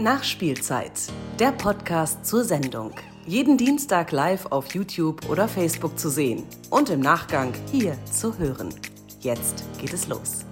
[0.00, 0.92] Nachspielzeit,
[1.38, 2.92] der Podcast zur Sendung.
[3.26, 8.74] Jeden Dienstag live auf YouTube oder Facebook zu sehen und im Nachgang hier zu hören.
[9.20, 10.46] Jetzt geht es los.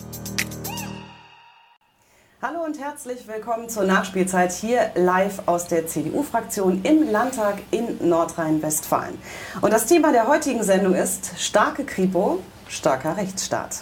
[2.43, 9.17] Hallo und herzlich willkommen zur Nachspielzeit hier live aus der CDU-Fraktion im Landtag in Nordrhein-Westfalen.
[9.63, 13.79] Und das Thema der heutigen Sendung ist starke Kripo, starker Rechtsstaat.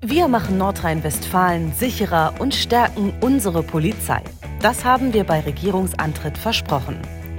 [0.00, 4.22] Wir machen Nordrhein-Westfalen sicherer und stärken unsere Polizei.
[4.62, 6.96] Das haben wir bei Regierungsantritt versprochen.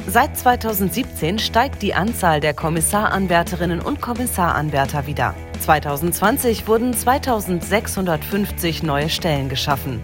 [0.07, 5.35] Seit 2017 steigt die Anzahl der Kommissaranwärterinnen und Kommissaranwärter wieder.
[5.61, 10.01] 2020 wurden 2650 neue Stellen geschaffen.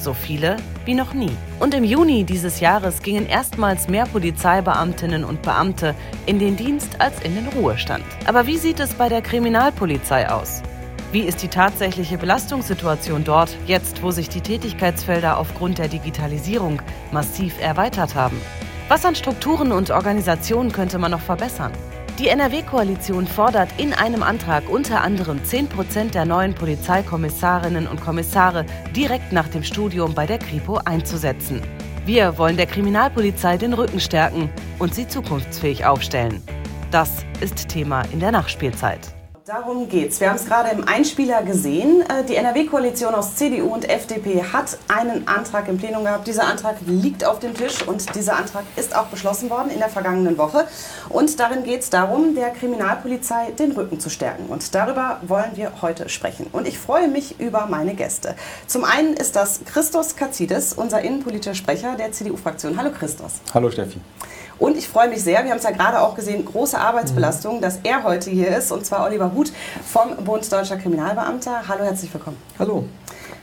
[0.00, 1.36] So viele wie noch nie.
[1.60, 5.94] Und im Juni dieses Jahres gingen erstmals mehr Polizeibeamtinnen und Beamte
[6.24, 8.04] in den Dienst als in den Ruhestand.
[8.24, 10.62] Aber wie sieht es bei der Kriminalpolizei aus?
[11.10, 17.54] Wie ist die tatsächliche Belastungssituation dort, jetzt wo sich die Tätigkeitsfelder aufgrund der Digitalisierung massiv
[17.62, 18.38] erweitert haben?
[18.88, 21.72] Was an Strukturen und Organisationen könnte man noch verbessern?
[22.18, 28.66] Die NRW-Koalition fordert in einem Antrag unter anderem 10 Prozent der neuen Polizeikommissarinnen und Kommissare
[28.94, 31.62] direkt nach dem Studium bei der Kripo einzusetzen.
[32.04, 36.42] Wir wollen der Kriminalpolizei den Rücken stärken und sie zukunftsfähig aufstellen.
[36.90, 39.17] Das ist Thema in der Nachspielzeit.
[39.48, 40.20] Darum geht's.
[40.20, 42.02] Wir haben es gerade im Einspieler gesehen.
[42.02, 46.26] Äh, die NRW-Koalition aus CDU und FDP hat einen Antrag im Plenum gehabt.
[46.26, 49.88] Dieser Antrag liegt auf dem Tisch und dieser Antrag ist auch beschlossen worden in der
[49.88, 50.66] vergangenen Woche.
[51.08, 54.50] Und darin geht es darum, der Kriminalpolizei den Rücken zu stärken.
[54.50, 56.48] Und darüber wollen wir heute sprechen.
[56.52, 58.34] Und ich freue mich über meine Gäste.
[58.66, 62.76] Zum einen ist das Christos Katzidis, unser innenpolitischer Sprecher der CDU-Fraktion.
[62.76, 63.40] Hallo Christos.
[63.54, 63.98] Hallo Steffi.
[64.58, 67.60] Und ich freue mich sehr, wir haben es ja gerade auch gesehen, große Arbeitsbelastung, mhm.
[67.60, 69.52] dass er heute hier ist, und zwar Oliver Huth
[69.86, 71.68] vom Bund Deutscher Kriminalbeamter.
[71.68, 72.36] Hallo, herzlich willkommen.
[72.58, 72.84] Hallo.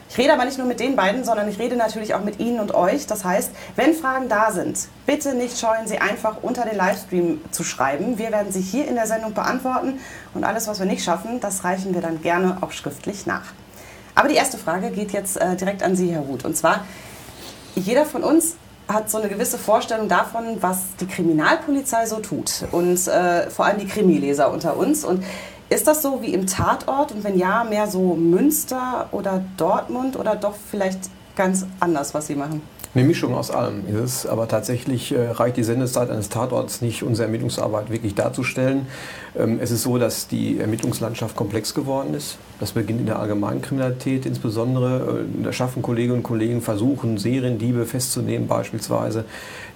[0.09, 2.59] Ich rede aber nicht nur mit den beiden, sondern ich rede natürlich auch mit Ihnen
[2.59, 3.05] und euch.
[3.07, 7.63] Das heißt, wenn Fragen da sind, bitte nicht scheuen, sie einfach unter den Livestream zu
[7.63, 8.17] schreiben.
[8.17, 9.99] Wir werden sie hier in der Sendung beantworten
[10.33, 13.43] und alles, was wir nicht schaffen, das reichen wir dann gerne auch schriftlich nach.
[14.15, 16.45] Aber die erste Frage geht jetzt äh, direkt an Sie, Herr Huth.
[16.45, 16.85] Und zwar,
[17.75, 18.55] jeder von uns
[18.87, 23.79] hat so eine gewisse Vorstellung davon, was die Kriminalpolizei so tut und äh, vor allem
[23.79, 25.03] die Krimileser unter uns.
[25.03, 25.23] Und
[25.69, 30.35] ist das so wie im Tatort und wenn ja, mehr so Münster oder Dortmund oder
[30.35, 32.61] doch vielleicht ganz anders, was Sie machen?
[32.95, 37.03] Eine Mischung aus allem ist es, aber tatsächlich äh, reicht die Sendezeit eines Tatorts nicht,
[37.03, 38.87] unsere Ermittlungsarbeit wirklich darzustellen.
[39.37, 42.37] Ähm, es ist so, dass die Ermittlungslandschaft komplex geworden ist.
[42.61, 45.25] Das beginnt in der allgemeinen Kriminalität insbesondere.
[45.25, 49.25] Äh, da schaffen Kolleginnen und Kollegen Versuchen, Seriendiebe festzunehmen beispielsweise,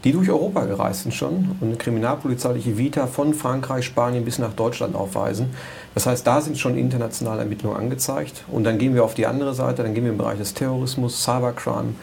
[0.06, 4.54] die durch Europa gereist sind schon und eine kriminalpolizeiliche Vita von Frankreich, Spanien bis nach
[4.54, 5.48] Deutschland aufweisen.
[5.94, 8.46] Das heißt, da sind schon internationale Ermittlungen angezeigt.
[8.50, 11.22] Und dann gehen wir auf die andere Seite, dann gehen wir im Bereich des Terrorismus,
[11.22, 11.96] Cybercrime,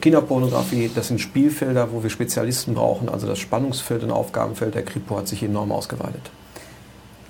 [0.00, 3.08] Kinderpornografie, das sind Spielfelder, wo wir Spezialisten brauchen.
[3.08, 6.30] Also das Spannungsfeld und Aufgabenfeld der Kripo hat sich enorm ausgeweitet.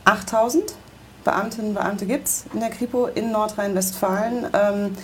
[0.05, 0.75] 8000
[1.25, 4.47] Beamtinnen und Beamte gibt es in der Kripo in Nordrhein-Westfalen.
[4.55, 4.97] Ähm,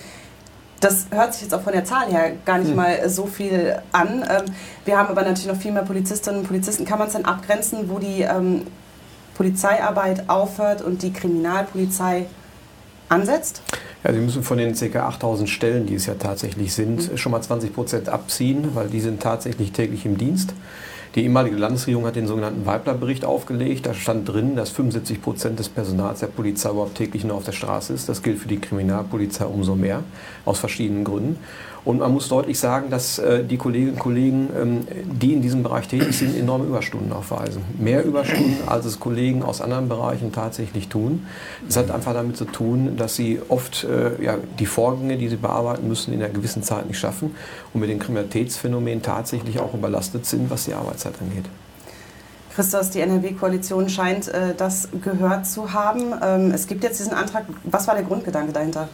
[0.79, 2.75] das hört sich jetzt auch von der Zahl her gar nicht hm.
[2.75, 4.25] mal so viel an.
[4.27, 4.45] Ähm,
[4.85, 6.85] wir haben aber natürlich noch viel mehr Polizistinnen und Polizisten.
[6.85, 8.63] Kann man es dann abgrenzen, wo die ähm,
[9.35, 12.25] Polizeiarbeit aufhört und die Kriminalpolizei
[13.09, 13.61] ansetzt?
[14.05, 15.07] Ja, Sie müssen von den ca.
[15.07, 17.17] 8000 Stellen, die es ja tatsächlich sind, mhm.
[17.17, 20.53] schon mal 20 Prozent abziehen, weil die sind tatsächlich täglich im Dienst.
[21.15, 23.85] Die ehemalige Landesregierung hat den sogenannten Weibler-Bericht aufgelegt.
[23.85, 27.53] Da stand drin, dass 75 Prozent des Personals der Polizei überhaupt täglich nur auf der
[27.53, 28.09] Straße ist.
[28.09, 30.03] Das gilt für die Kriminalpolizei umso mehr,
[30.43, 31.37] aus verschiedenen Gründen.
[31.85, 35.61] Und man muss deutlich sagen, dass äh, die Kolleginnen und Kollegen, ähm, die in diesem
[35.61, 37.61] Bereich tätig sind, enorme Überstunden aufweisen.
[37.77, 41.27] Mehr Überstunden, als es Kollegen aus anderen Bereichen tatsächlich tun.
[41.67, 45.35] Das hat einfach damit zu tun, dass sie oft äh, ja, die Vorgänge, die sie
[45.35, 47.35] bearbeiten müssen, in einer gewissen Zeit nicht schaffen
[47.71, 51.45] und mit dem Kriminalitätsphänomen tatsächlich auch überlastet sind, was die Arbeitszeit angeht.
[52.55, 56.13] Christos, die NRW-Koalition scheint äh, das gehört zu haben.
[56.23, 57.45] Ähm, es gibt jetzt diesen Antrag.
[57.65, 58.87] Was war der Grundgedanke dahinter?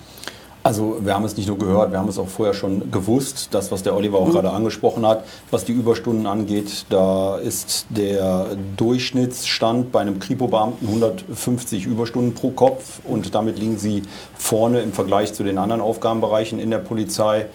[0.63, 3.71] Also wir haben es nicht nur gehört, wir haben es auch vorher schon gewusst, das,
[3.71, 4.33] was der Oliver auch mhm.
[4.33, 8.45] gerade angesprochen hat, was die Überstunden angeht, da ist der
[8.77, 14.03] Durchschnittsstand bei einem Kripo-Beamten 150 Überstunden pro Kopf und damit liegen sie
[14.37, 17.47] vorne im Vergleich zu den anderen Aufgabenbereichen in der Polizei.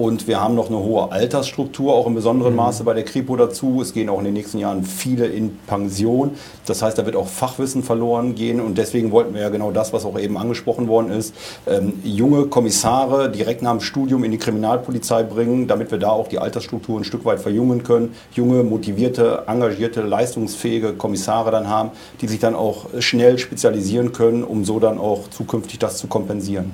[0.00, 2.56] Und wir haben noch eine hohe Altersstruktur, auch im besonderen mhm.
[2.56, 3.82] Maße bei der Kripo dazu.
[3.82, 6.30] Es gehen auch in den nächsten Jahren viele in Pension.
[6.64, 8.62] Das heißt, da wird auch Fachwissen verloren gehen.
[8.62, 11.34] Und deswegen wollten wir ja genau das, was auch eben angesprochen worden ist,
[11.66, 16.28] ähm, junge Kommissare direkt nach dem Studium in die Kriminalpolizei bringen, damit wir da auch
[16.28, 18.14] die Altersstruktur ein Stück weit verjüngen können.
[18.32, 21.90] Junge, motivierte, engagierte, leistungsfähige Kommissare dann haben,
[22.22, 26.72] die sich dann auch schnell spezialisieren können, um so dann auch zukünftig das zu kompensieren.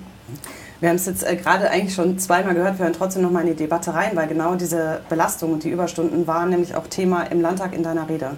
[0.80, 3.40] Wir haben es jetzt äh, gerade eigentlich schon zweimal gehört, wir hören trotzdem noch mal
[3.40, 7.22] in die Debatte rein, weil genau diese Belastung und die Überstunden waren nämlich auch Thema
[7.22, 8.32] im Landtag in deiner Rede.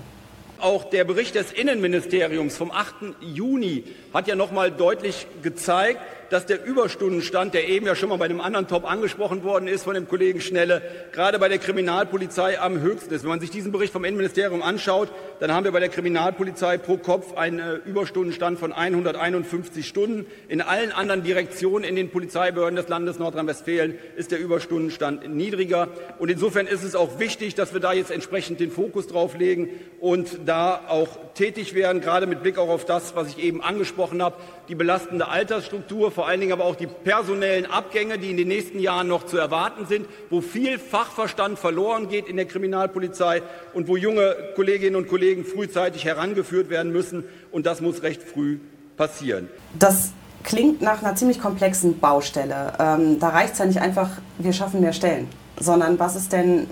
[0.61, 2.94] Auch der Bericht des Innenministeriums vom 8.
[3.20, 6.00] Juni hat ja noch mal deutlich gezeigt,
[6.31, 9.85] dass der Überstundenstand, der eben ja schon mal bei einem anderen Top angesprochen worden ist
[9.85, 10.83] von dem Kollegen Schnelle,
[11.13, 13.23] gerade bei der Kriminalpolizei am höchsten ist.
[13.23, 15.11] Wenn man sich diesen Bericht vom Innenministerium anschaut,
[15.41, 20.27] dann haben wir bei der Kriminalpolizei pro Kopf einen äh, Überstundenstand von 151 Stunden.
[20.49, 25.89] In allen anderen Direktionen in den Polizeibehörden des Landes Nordrhein-Westfalen ist der Überstundenstand niedriger.
[26.19, 29.71] Und insofern ist es auch wichtig, dass wir da jetzt entsprechend den Fokus drauf legen
[30.01, 34.23] und da auch tätig werden, gerade mit Blick auch auf das, was ich eben angesprochen
[34.23, 34.37] habe,
[34.69, 38.81] die belastende Altersstruktur vor allen Dingen aber auch die personellen Abgänge, die in den nächsten
[38.81, 43.41] Jahren noch zu erwarten sind, wo viel Fachverstand verloren geht in der Kriminalpolizei
[43.73, 47.23] und wo junge Kolleginnen und Kollegen frühzeitig herangeführt werden müssen.
[47.53, 48.59] Und das muss recht früh
[48.97, 49.49] passieren.
[49.79, 50.11] Das
[50.43, 52.73] klingt nach einer ziemlich komplexen Baustelle.
[52.81, 55.29] Ähm, da reicht es ja nicht einfach, wir schaffen mehr Stellen,
[55.61, 56.67] sondern was ist denn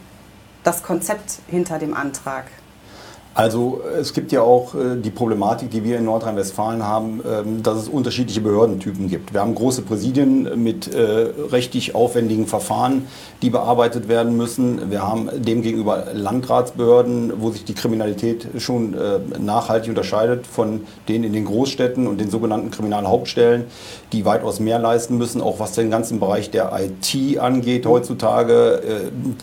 [0.64, 2.46] das Konzept hinter dem Antrag?
[3.36, 7.76] Also es gibt ja auch äh, die Problematik, die wir in Nordrhein-Westfalen haben, ähm, dass
[7.76, 9.34] es unterschiedliche Behördentypen gibt.
[9.34, 13.06] Wir haben große Präsidien mit äh, rechtlich aufwendigen Verfahren,
[13.42, 14.90] die bearbeitet werden müssen.
[14.90, 21.34] Wir haben demgegenüber Landratsbehörden, wo sich die Kriminalität schon äh, nachhaltig unterscheidet von denen in
[21.34, 23.64] den Großstädten und den sogenannten Kriminalhauptstellen,
[24.14, 28.80] die weitaus mehr leisten müssen, auch was den ganzen Bereich der IT angeht heutzutage.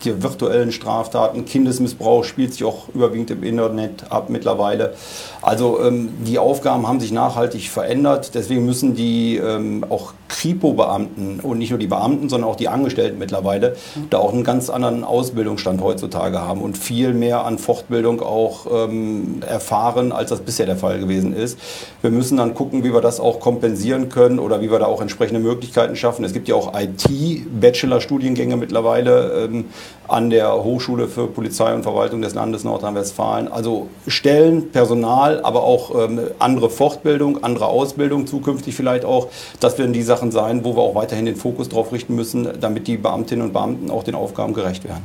[0.04, 4.94] Die virtuellen Straftaten, Kindesmissbrauch spielt sich auch überwiegend im Internet Internet ab mittlerweile.
[5.42, 8.32] Also ähm, die Aufgaben haben sich nachhaltig verändert.
[8.34, 13.20] Deswegen müssen die ähm, auch Kripo-Beamten und nicht nur die Beamten, sondern auch die Angestellten
[13.20, 13.76] mittlerweile
[14.10, 19.42] da auch einen ganz anderen Ausbildungsstand heutzutage haben und viel mehr an Fortbildung auch ähm,
[19.48, 21.60] erfahren, als das bisher der Fall gewesen ist.
[22.02, 25.02] Wir müssen dann gucken, wie wir das auch kompensieren können oder wie wir da auch
[25.02, 26.26] entsprechende Möglichkeiten schaffen.
[26.26, 29.66] Es gibt ja auch IT-Bachelor-Studiengänge mittlerweile ähm,
[30.08, 33.48] an der Hochschule für Polizei und Verwaltung des Landes Nordrhein-Westfalen.
[33.48, 39.28] Also Stellen, Personal, aber auch ähm, andere Fortbildung, andere Ausbildung zukünftig vielleicht auch.
[39.60, 42.88] Das werden die Sachen sein, wo wir auch weiterhin den Fokus darauf richten müssen, damit
[42.88, 45.04] die Beamtinnen und Beamten auch den Aufgaben gerecht werden.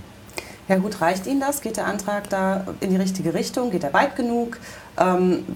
[0.69, 1.63] Ja gut, reicht Ihnen das?
[1.63, 3.71] Geht der Antrag da in die richtige Richtung?
[3.71, 4.59] Geht er weit genug?
[5.01, 5.47] Ähm,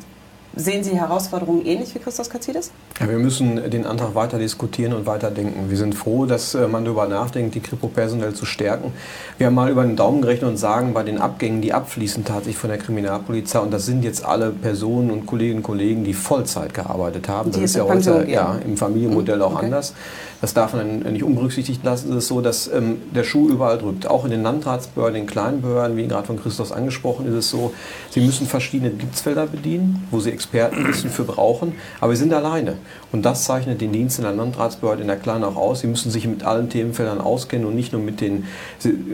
[0.54, 2.72] Sehen Sie Herausforderungen ähnlich wie Christos Katzidis?
[3.00, 5.70] Ja, wir müssen den Antrag weiter diskutieren und weiter denken.
[5.70, 8.92] Wir sind froh, dass äh, man darüber nachdenkt, die Kripo personell zu stärken.
[9.38, 12.58] Wir haben mal über den Daumen gerechnet und sagen, bei den Abgängen, die abfließen tatsächlich
[12.58, 16.74] von der Kriminalpolizei, und das sind jetzt alle Personen und Kolleginnen und Kollegen, die Vollzeit
[16.74, 17.50] gearbeitet haben.
[17.50, 19.66] Die das ist ja heute ja, im Familienmodell auch okay.
[19.66, 19.94] anders.
[20.42, 22.10] Das darf man nicht unberücksichtigt lassen.
[22.10, 24.08] Es ist so, dass ähm, der Schuh überall drückt.
[24.08, 27.50] Auch in den Landratsbehörden, in den kleinen Behörden, wie gerade von Christos angesprochen, ist es
[27.50, 27.72] so,
[28.10, 32.74] sie müssen verschiedene Gebietsfelder bedienen, wo sie Expertenwissen für brauchen, aber wir sind alleine.
[33.12, 35.80] Und das zeichnet den Dienst in der Landratsbehörde in der Kleinen auch aus.
[35.80, 38.44] Sie müssen sich mit allen Themenfeldern auskennen und nicht nur mit den,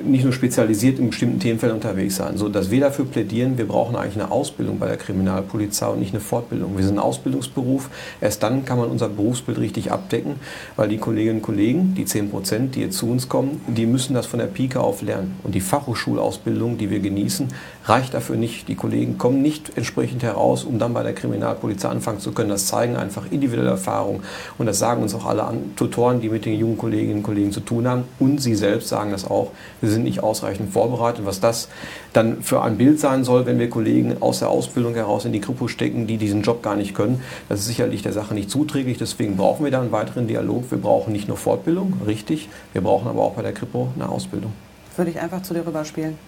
[0.05, 2.37] nicht nur spezialisiert in bestimmten Themenfeldern unterwegs sein.
[2.37, 6.15] So dass wir dafür plädieren, wir brauchen eigentlich eine Ausbildung bei der Kriminalpolizei und nicht
[6.15, 6.77] eine Fortbildung.
[6.77, 7.91] Wir sind ein Ausbildungsberuf.
[8.21, 10.37] Erst dann kann man unser Berufsbild richtig abdecken,
[10.77, 14.15] weil die Kolleginnen und Kollegen, die 10 Prozent, die jetzt zu uns kommen, die müssen
[14.15, 15.37] das von der Pike auf lernen.
[15.43, 17.49] Und die Fachhochschulausbildung, die wir genießen,
[17.85, 18.69] reicht dafür nicht.
[18.69, 22.49] Die Kollegen kommen nicht entsprechend heraus, um dann bei der Kriminalpolizei anfangen zu können.
[22.49, 24.23] Das zeigen einfach individuelle Erfahrungen.
[24.57, 27.61] Und das sagen uns auch alle Tutoren, die mit den jungen Kolleginnen und Kollegen zu
[27.61, 28.05] tun haben.
[28.19, 29.51] Und sie selbst sagen das auch.
[29.81, 31.27] Wir sind nicht ausreichend vorbereitet.
[31.27, 31.69] Was das
[32.13, 35.41] dann für ein Bild sein soll, wenn wir Kollegen aus der Ausbildung heraus in die
[35.41, 38.99] Kripo stecken, die diesen Job gar nicht können, das ist sicherlich der Sache nicht zuträglich.
[38.99, 40.71] Deswegen brauchen wir da einen weiteren Dialog.
[40.71, 42.49] Wir brauchen nicht nur Fortbildung, richtig.
[42.73, 44.53] Wir brauchen aber auch bei der Kripo eine Ausbildung.
[44.97, 46.19] Würde ich einfach zu dir rüberspielen.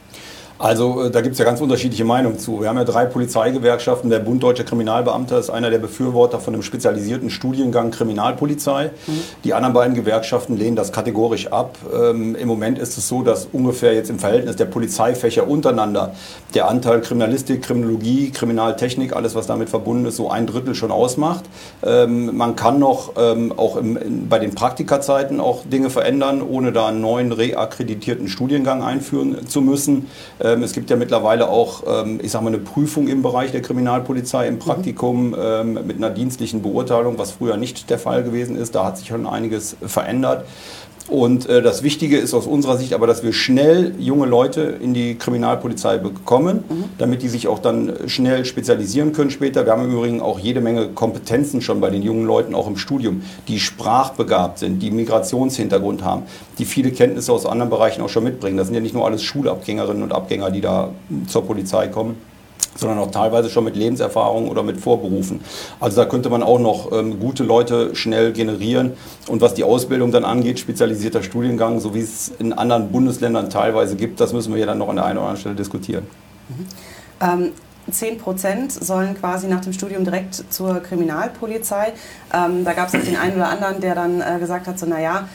[0.60, 2.60] Also äh, da gibt es ja ganz unterschiedliche Meinungen zu.
[2.60, 4.10] Wir haben ja drei Polizeigewerkschaften.
[4.10, 8.90] Der Bund Deutscher Kriminalbeamter ist einer der Befürworter von einem spezialisierten Studiengang Kriminalpolizei.
[9.06, 9.12] Mhm.
[9.42, 11.78] Die anderen beiden Gewerkschaften lehnen das kategorisch ab.
[11.94, 16.14] Ähm, Im Moment ist es so, dass ungefähr jetzt im Verhältnis der Polizeifächer untereinander
[16.52, 21.44] der Anteil Kriminalistik, Kriminologie, Kriminaltechnik, alles was damit verbunden ist, so ein Drittel schon ausmacht.
[21.82, 26.70] Ähm, man kann noch ähm, auch im, in, bei den Praktikazeiten auch Dinge verändern, ohne
[26.70, 30.10] da einen neuen reakkreditierten Studiengang einführen zu müssen.
[30.38, 33.52] Äh, ähm, es gibt ja mittlerweile auch, ähm, ich sage mal, eine Prüfung im Bereich
[33.52, 35.86] der Kriminalpolizei im Praktikum mhm.
[35.86, 38.74] mit einer dienstlichen Beurteilung, was früher nicht der Fall gewesen ist.
[38.74, 40.44] Da hat sich schon einiges verändert.
[41.10, 44.94] Und äh, das Wichtige ist aus unserer Sicht aber, dass wir schnell junge Leute in
[44.94, 46.84] die Kriminalpolizei bekommen, mhm.
[46.98, 49.66] damit die sich auch dann schnell spezialisieren können später.
[49.66, 52.76] Wir haben im Übrigen auch jede Menge Kompetenzen schon bei den jungen Leuten, auch im
[52.76, 56.22] Studium, die sprachbegabt sind, die Migrationshintergrund haben,
[56.58, 58.56] die viele Kenntnisse aus anderen Bereichen auch schon mitbringen.
[58.56, 60.90] Das sind ja nicht nur alles Schulabgängerinnen und Abgänger, die da
[61.26, 62.29] zur Polizei kommen
[62.74, 65.40] sondern auch teilweise schon mit Lebenserfahrung oder mit Vorberufen.
[65.80, 68.92] Also da könnte man auch noch ähm, gute Leute schnell generieren.
[69.28, 73.96] Und was die Ausbildung dann angeht, spezialisierter Studiengang, so wie es in anderen Bundesländern teilweise
[73.96, 76.06] gibt, das müssen wir ja dann noch an der einen oder anderen Stelle diskutieren.
[76.48, 76.66] Mhm.
[77.20, 77.52] Ähm
[77.90, 81.92] 10 Prozent sollen quasi nach dem Studium direkt zur Kriminalpolizei.
[82.32, 85.28] Ähm, da gab es den einen oder anderen, der dann äh, gesagt hat, so naja,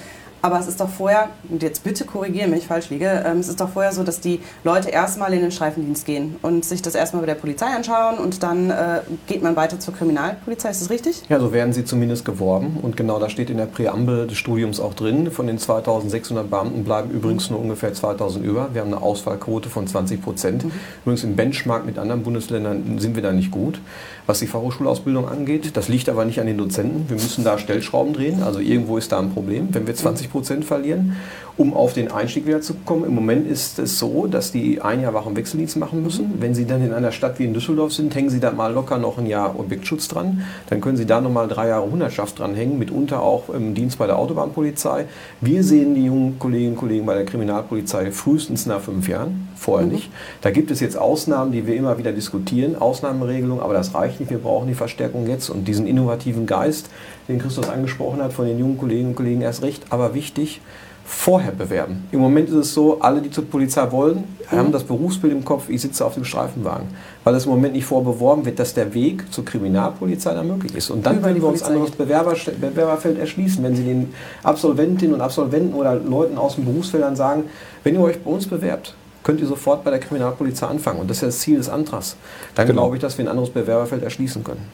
[0.46, 3.60] aber es ist doch vorher, und jetzt bitte korrigiere mich, falsch liege, ähm, es ist
[3.60, 7.22] doch vorher so, dass die Leute erstmal in den Streifendienst gehen und sich das erstmal
[7.22, 10.70] bei der Polizei anschauen und dann äh, geht man weiter zur Kriminalpolizei.
[10.70, 11.24] Ist das richtig?
[11.30, 12.78] Ja, so werden sie zumindest geworben.
[12.80, 15.32] Und genau das steht in der Präambel des Studiums auch drin.
[15.32, 18.70] Von den 2600 Beamten bleiben übrigens nur ungefähr 2000 über.
[18.74, 20.66] Wir haben eine Ausfallquote von 20 Prozent.
[20.66, 20.72] Mhm.
[21.06, 23.80] Übrigens im Benchmark mit anderen Bundesländern sind wir da nicht gut
[24.28, 25.76] was die Fachhochschulausbildung angeht.
[25.78, 27.10] Das liegt aber nicht an den Dozenten.
[27.10, 28.44] Wir müssen da Stellschrauben drehen.
[28.44, 31.16] Also irgendwo ist da ein Problem, wenn wir 20 Prozent verlieren
[31.58, 33.06] um auf den Einstieg wieder zu kommen.
[33.06, 36.34] Im Moment ist es so, dass die ein Jahr Wach- und Wechseldienst machen müssen.
[36.40, 38.98] Wenn sie dann in einer Stadt wie in Düsseldorf sind, hängen sie da mal locker
[38.98, 40.42] noch ein Jahr Objektschutz dran.
[40.70, 44.18] Dann können sie da nochmal drei Jahre Hundertschaft dranhängen, mitunter auch im Dienst bei der
[44.18, 45.06] Autobahnpolizei.
[45.40, 49.88] Wir sehen die jungen Kolleginnen und Kollegen bei der Kriminalpolizei frühestens nach fünf Jahren, vorher
[49.88, 49.94] mhm.
[49.94, 50.10] nicht.
[50.42, 54.30] Da gibt es jetzt Ausnahmen, die wir immer wieder diskutieren, Ausnahmeregelungen, aber das reicht nicht.
[54.30, 56.90] Wir brauchen die Verstärkung jetzt und diesen innovativen Geist,
[57.28, 60.62] den Christus angesprochen hat, von den jungen Kolleginnen und Kollegen erst recht, aber wichtig,
[61.06, 62.08] vorher bewerben.
[62.12, 64.58] Im Moment ist es so, alle, die zur Polizei wollen, mhm.
[64.58, 66.88] haben das Berufsbild im Kopf, ich sitze auf dem Streifenwagen.
[67.24, 70.90] Weil es im Moment nicht vorbeworben wird, dass der Weg zur Kriminalpolizei dann möglich ist.
[70.90, 75.76] Und dann werden wir uns anderes Bewerber, Bewerberfeld erschließen, wenn Sie den Absolventinnen und Absolventen
[75.76, 77.44] oder Leuten aus den Berufsfeldern sagen,
[77.84, 78.96] wenn ihr euch bei uns bewerbt,
[79.26, 81.00] könnt ihr sofort bei der Kriminalpolizei anfangen.
[81.02, 82.16] Und das ist ja das Ziel des Antrags.
[82.54, 82.84] Dann genau.
[82.84, 84.70] glaube ich, dass wir ein anderes Bewerberfeld erschließen können.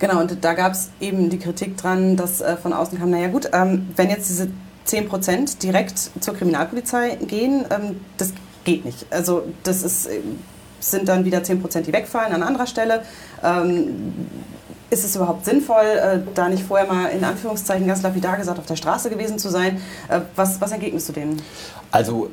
[0.00, 3.28] Genau, und da gab es eben die Kritik dran, dass äh, von außen kam, naja
[3.28, 4.48] gut, ähm, wenn jetzt diese
[4.84, 8.32] 10 Prozent direkt zur Kriminalpolizei gehen, ähm, das
[8.64, 9.06] geht nicht.
[9.10, 10.20] Also das ist, äh,
[10.80, 13.02] sind dann wieder 10 Prozent, die wegfallen an anderer Stelle.
[13.42, 14.12] Ähm,
[14.90, 18.66] ist es überhaupt sinnvoll, äh, da nicht vorher mal in Anführungszeichen ganz lapidar gesagt auf
[18.66, 19.80] der Straße gewesen zu sein?
[20.08, 21.42] Äh, was, was entgegnest du denen?
[21.90, 22.28] Also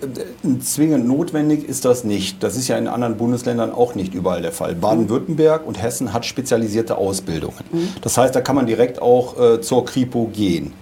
[0.61, 2.43] zwingend notwendig ist das nicht.
[2.43, 4.75] Das ist ja in anderen Bundesländern auch nicht überall der Fall.
[4.75, 7.55] Baden-Württemberg und Hessen hat spezialisierte Ausbildungen.
[7.71, 7.89] Mhm.
[8.01, 10.73] Das heißt, da kann man direkt auch äh, zur Kripo gehen.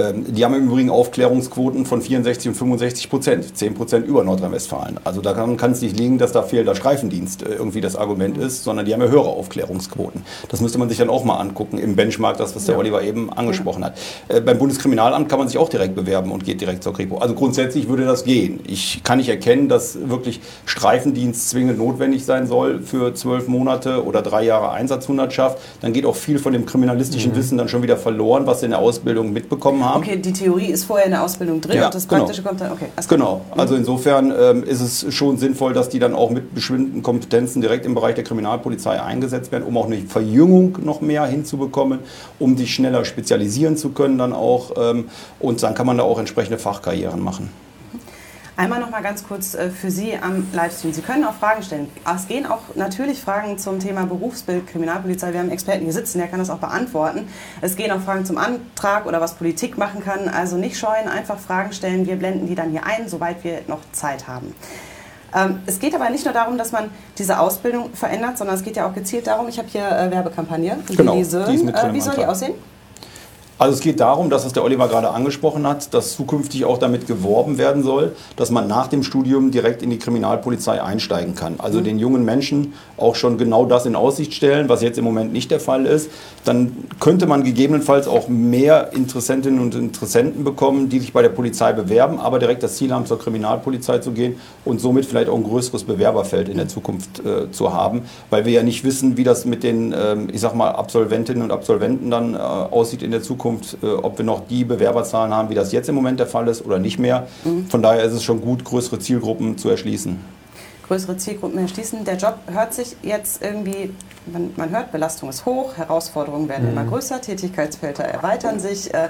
[0.00, 4.98] Ähm, die haben im Übrigen Aufklärungsquoten von 64 und 65 Prozent, 10 Prozent über Nordrhein-Westfalen.
[5.04, 8.64] Also da kann es nicht liegen, dass da fehlender Streifendienst äh, irgendwie das Argument ist,
[8.64, 10.22] sondern die haben ja höhere Aufklärungsquoten.
[10.48, 12.78] Das müsste man sich dann auch mal angucken im Benchmark, das, was der ja.
[12.78, 13.98] Oliver eben angesprochen hat.
[14.28, 17.18] Äh, beim Bundeskriminalamt kann man sich auch direkt bewerben und geht direkt zur Kripo.
[17.18, 18.60] Also grundsätzlich würde das gehen.
[18.66, 24.22] Ich kann nicht erkennen, dass wirklich Streifendienst zwingend notwendig sein soll für zwölf Monate oder
[24.22, 25.58] drei Jahre Einsatzhundertschaft.
[25.80, 27.36] Dann geht auch viel von dem kriminalistischen mhm.
[27.36, 30.02] Wissen dann schon wieder verloren, was sie in der Ausbildung mitbekommen haben haben.
[30.02, 32.20] Okay, die Theorie ist vorher in der Ausbildung drin ja, und das genau.
[32.20, 32.86] Praktische kommt dann, okay.
[33.08, 37.60] Genau, also insofern ähm, ist es schon sinnvoll, dass die dann auch mit bestimmten Kompetenzen
[37.60, 42.00] direkt im Bereich der Kriminalpolizei eingesetzt werden, um auch eine Verjüngung noch mehr hinzubekommen,
[42.38, 46.18] um sich schneller spezialisieren zu können dann auch ähm, und dann kann man da auch
[46.18, 47.50] entsprechende Fachkarrieren machen.
[48.60, 50.92] Einmal noch mal ganz kurz äh, für Sie am Livestream.
[50.92, 51.88] Sie können auch Fragen stellen.
[52.14, 55.32] Es gehen auch natürlich Fragen zum Thema Berufsbild, Kriminalpolizei.
[55.32, 57.26] Wir haben einen Experten hier sitzen, der kann das auch beantworten.
[57.62, 60.28] Es gehen auch Fragen zum Antrag oder was Politik machen kann.
[60.28, 62.06] Also nicht scheuen, einfach Fragen stellen.
[62.06, 64.54] Wir blenden die dann hier ein, soweit wir noch Zeit haben.
[65.34, 68.76] Ähm, es geht aber nicht nur darum, dass man diese Ausbildung verändert, sondern es geht
[68.76, 70.76] ja auch gezielt darum, ich habe hier äh, Werbekampagne.
[70.86, 72.52] Genau, die die äh, wie soll die aussehen?
[73.60, 77.06] Also es geht darum, dass was der Oliver gerade angesprochen hat, dass zukünftig auch damit
[77.06, 81.56] geworben werden soll, dass man nach dem Studium direkt in die Kriminalpolizei einsteigen kann.
[81.58, 81.84] Also mhm.
[81.84, 85.50] den jungen Menschen auch schon genau das in Aussicht stellen, was jetzt im Moment nicht
[85.50, 86.10] der Fall ist.
[86.46, 91.74] Dann könnte man gegebenenfalls auch mehr Interessentinnen und Interessenten bekommen, die sich bei der Polizei
[91.74, 95.44] bewerben, aber direkt das Ziel haben, zur Kriminalpolizei zu gehen und somit vielleicht auch ein
[95.44, 99.44] größeres Bewerberfeld in der Zukunft äh, zu haben, weil wir ja nicht wissen, wie das
[99.44, 103.49] mit den, äh, ich sag mal, Absolventinnen und Absolventen dann äh, aussieht in der Zukunft.
[103.50, 106.48] Zukunft, äh, ob wir noch die Bewerberzahlen haben, wie das jetzt im Moment der Fall
[106.48, 107.26] ist oder nicht mehr.
[107.44, 107.66] Mhm.
[107.66, 110.18] Von daher ist es schon gut, größere Zielgruppen zu erschließen.
[110.86, 112.04] Größere Zielgruppen erschließen.
[112.04, 113.94] Der Job hört sich jetzt irgendwie,
[114.26, 116.72] man, man hört, Belastung ist hoch, Herausforderungen werden mhm.
[116.72, 118.92] immer größer, Tätigkeitsfelder erweitern sich.
[118.92, 119.08] Äh,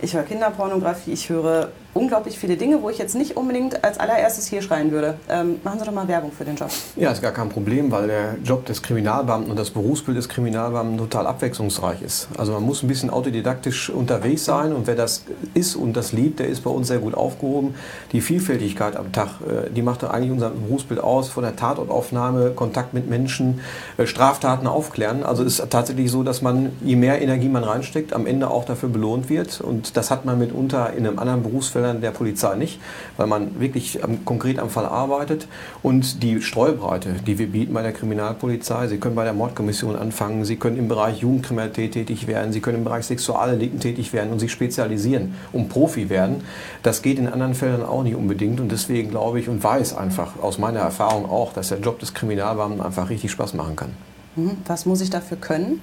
[0.00, 4.46] ich höre Kinderpornografie, ich höre unglaublich viele Dinge, wo ich jetzt nicht unbedingt als allererstes
[4.46, 5.14] hier schreien würde.
[5.28, 6.70] Ähm, machen Sie doch mal Werbung für den Job.
[6.96, 10.98] Ja, ist gar kein Problem, weil der Job des Kriminalbeamten und das Berufsbild des Kriminalbeamten
[10.98, 12.28] total abwechslungsreich ist.
[12.36, 16.38] Also man muss ein bisschen autodidaktisch unterwegs sein und wer das ist und das liebt,
[16.40, 17.74] der ist bei uns sehr gut aufgehoben.
[18.12, 22.94] Die Vielfältigkeit am Tag, äh, die macht eigentlich unser Berufsbild aus, von der Tatortaufnahme, Kontakt
[22.94, 23.60] mit Menschen,
[23.98, 25.24] äh, Straftaten aufklären.
[25.24, 28.88] Also ist tatsächlich so, dass man, je mehr Energie man reinsteckt, am Ende auch dafür
[28.88, 31.42] belohnt wird und das hat man mitunter in einem anderen
[31.82, 32.80] Berufsfeldern der Polizei nicht,
[33.16, 35.46] weil man wirklich am, konkret am Fall arbeitet.
[35.82, 40.44] Und die Streubreite, die wir bieten bei der Kriminalpolizei, Sie können bei der Mordkommission anfangen,
[40.44, 44.38] Sie können im Bereich Jugendkriminalität tätig werden, Sie können im Bereich Sexualdelikten tätig werden und
[44.38, 46.44] sich spezialisieren und Profi werden.
[46.82, 48.60] Das geht in anderen Feldern auch nicht unbedingt.
[48.60, 52.14] Und deswegen glaube ich und weiß einfach aus meiner Erfahrung auch, dass der Job des
[52.14, 53.90] Kriminalbeamten einfach richtig Spaß machen kann.
[54.36, 54.56] Mhm.
[54.66, 55.80] Was muss ich dafür können?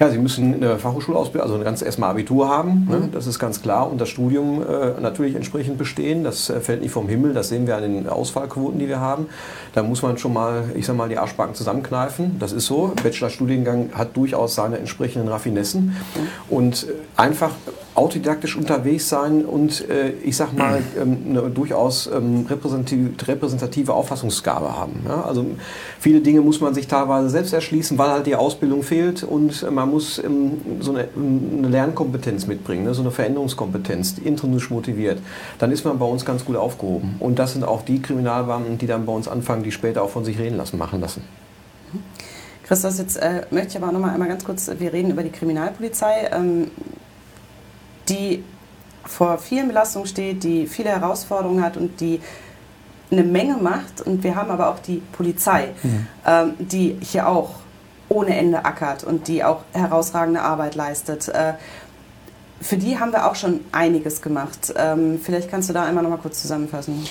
[0.00, 2.96] Ja, Sie müssen eine Fachhochschulausbildung, also ein ganz erstmal Abitur haben, ne?
[2.98, 3.12] Mhm.
[3.12, 3.90] das ist ganz klar.
[3.90, 6.22] Und das Studium äh, natürlich entsprechend bestehen.
[6.22, 9.26] Das äh, fällt nicht vom Himmel, das sehen wir an den Ausfallquoten, die wir haben.
[9.74, 12.38] Da muss man schon mal, ich sag mal, die Arschbacken zusammenkneifen.
[12.38, 12.92] Das ist so.
[13.02, 15.86] Bachelorstudiengang hat durchaus seine entsprechenden Raffinessen.
[15.86, 15.94] Mhm.
[16.48, 17.50] Und äh, einfach
[17.98, 25.04] autodidaktisch unterwegs sein und äh, ich sag mal ähm, eine durchaus ähm, repräsentative, Auffassungsgabe haben.
[25.06, 25.22] Ja?
[25.22, 25.44] Also
[25.98, 29.70] viele Dinge muss man sich teilweise selbst erschließen, weil halt die Ausbildung fehlt und äh,
[29.70, 32.94] man muss ähm, so eine, eine, Lernkompetenz mitbringen, ne?
[32.94, 35.18] so eine Veränderungskompetenz, die intrinsisch motiviert.
[35.58, 37.16] Dann ist man bei uns ganz gut aufgehoben.
[37.18, 40.24] Und das sind auch die Kriminalbeamten, die dann bei uns anfangen, die später auch von
[40.24, 41.22] sich reden lassen, machen lassen.
[42.68, 45.30] Christos, jetzt äh, möchte ich aber noch mal einmal ganz kurz, wir reden über die
[45.30, 46.30] Kriminalpolizei.
[46.32, 46.70] Ähm,
[48.08, 48.44] die
[49.04, 52.20] vor vielen Belastungen steht, die viele Herausforderungen hat und die
[53.10, 54.02] eine Menge macht.
[54.02, 56.06] Und wir haben aber auch die Polizei, mhm.
[56.26, 57.56] ähm, die hier auch
[58.08, 61.28] ohne Ende ackert und die auch herausragende Arbeit leistet.
[61.28, 61.54] Äh,
[62.60, 64.72] für die haben wir auch schon einiges gemacht.
[64.76, 67.06] Ähm, vielleicht kannst du da einmal noch mal kurz zusammenfassen.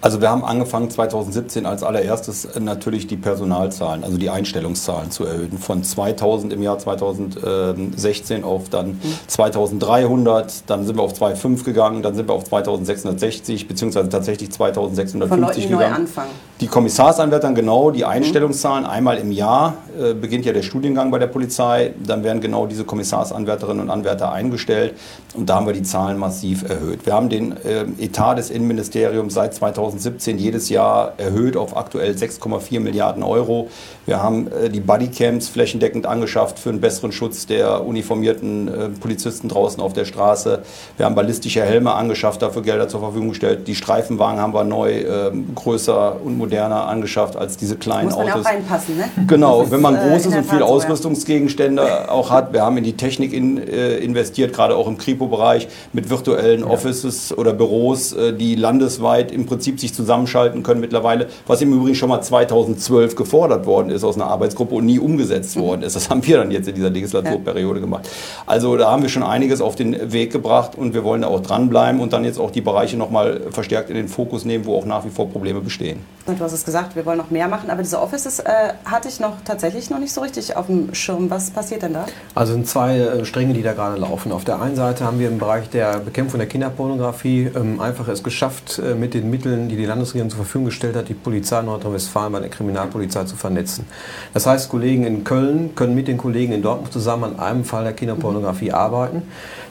[0.00, 5.58] Also wir haben angefangen 2017 als allererstes natürlich die Personalzahlen, also die Einstellungszahlen zu erhöhen.
[5.58, 12.14] Von 2000 im Jahr 2016 auf dann 2300, dann sind wir auf 2,5 gegangen, dann
[12.14, 15.90] sind wir auf 2660 beziehungsweise tatsächlich 2650 Von Leuten, gegangen.
[15.90, 16.30] Neu anfangen.
[16.60, 21.28] Die Kommissarsanwärtern genau, die Einstellungszahlen einmal im Jahr äh, beginnt ja der Studiengang bei der
[21.28, 24.94] Polizei, dann werden genau diese Kommissarsanwärterinnen und Anwärter eingestellt
[25.34, 27.04] und da haben wir die Zahlen massiv erhöht.
[27.04, 29.54] Wir haben den äh, Etat des Innenministeriums seit
[29.90, 33.68] 2017 jedes Jahr erhöht auf aktuell 6,4 Milliarden Euro.
[34.06, 39.48] Wir haben äh, die Bodycams flächendeckend angeschafft für einen besseren Schutz der uniformierten äh, Polizisten
[39.48, 40.62] draußen auf der Straße.
[40.96, 43.68] Wir haben ballistische Helme angeschafft, dafür Gelder zur Verfügung gestellt.
[43.68, 48.30] Die Streifenwagen haben wir neu äh, größer und moderner angeschafft als diese kleinen Muss man
[48.30, 48.46] Autos.
[48.46, 49.04] Auch reinpassen, ne?
[49.26, 52.52] Genau, wenn man äh, großes und viel Ausrüstungsgegenstände auch hat.
[52.52, 56.66] Wir haben in die Technik in, äh, investiert, gerade auch im Kripo-Bereich mit virtuellen ja.
[56.66, 61.94] Offices oder Büros, äh, die landesweit im Prinzip sich zusammenschalten können mittlerweile, was im Übrigen
[61.94, 65.60] schon mal 2012 gefordert worden ist aus einer Arbeitsgruppe und nie umgesetzt mhm.
[65.60, 65.96] worden ist.
[65.96, 68.08] Das haben wir dann jetzt in dieser Legislaturperiode gemacht.
[68.46, 71.40] Also da haben wir schon einiges auf den Weg gebracht und wir wollen da auch
[71.40, 74.84] dranbleiben und dann jetzt auch die Bereiche nochmal verstärkt in den Fokus nehmen, wo auch
[74.84, 76.00] nach wie vor Probleme bestehen.
[76.26, 78.52] Du hast es gesagt, wir wollen noch mehr machen, aber diese Offices äh,
[78.84, 81.30] hatte ich noch tatsächlich noch nicht so richtig auf dem Schirm.
[81.30, 82.04] Was passiert denn da?
[82.34, 84.32] Also sind zwei äh, Stränge, die da gerade laufen.
[84.32, 88.22] Auf der einen Seite haben wir im Bereich der Bekämpfung der Kinderpornografie ähm, einfach es
[88.22, 92.32] geschafft, äh, mit den Mitteln, die die Landesregierung zur Verfügung gestellt hat, die Polizei Nordrhein-Westfalen
[92.32, 93.86] bei der Kriminalpolizei zu vernetzen.
[94.34, 97.84] Das heißt, Kollegen in Köln können mit den Kollegen in Dortmund zusammen an einem Fall
[97.84, 99.22] der Kinderpornografie arbeiten.